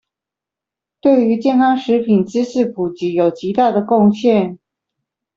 [0.99, 4.57] 對於健康食品知識普及有極大的貢獻